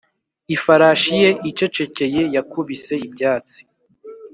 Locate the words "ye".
1.21-1.29